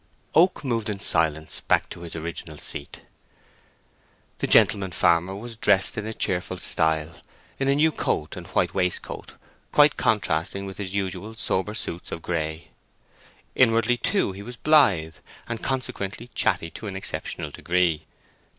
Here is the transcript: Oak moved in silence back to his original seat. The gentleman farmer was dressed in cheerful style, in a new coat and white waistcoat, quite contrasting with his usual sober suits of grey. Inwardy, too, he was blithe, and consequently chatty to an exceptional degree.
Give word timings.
Oak 0.33 0.63
moved 0.63 0.89
in 0.89 0.97
silence 0.99 1.61
back 1.67 1.87
to 1.91 1.99
his 2.01 2.15
original 2.15 2.57
seat. 2.57 3.03
The 4.39 4.47
gentleman 4.47 4.93
farmer 4.93 5.35
was 5.35 5.55
dressed 5.55 5.95
in 5.95 6.11
cheerful 6.15 6.57
style, 6.57 7.19
in 7.59 7.67
a 7.67 7.75
new 7.75 7.91
coat 7.91 8.35
and 8.35 8.47
white 8.47 8.73
waistcoat, 8.73 9.33
quite 9.71 9.97
contrasting 9.97 10.65
with 10.65 10.79
his 10.79 10.95
usual 10.95 11.35
sober 11.35 11.75
suits 11.75 12.11
of 12.11 12.23
grey. 12.23 12.69
Inwardy, 13.53 13.97
too, 13.97 14.31
he 14.31 14.41
was 14.41 14.57
blithe, 14.57 15.17
and 15.47 15.61
consequently 15.61 16.31
chatty 16.33 16.71
to 16.71 16.87
an 16.87 16.95
exceptional 16.95 17.51
degree. 17.51 18.07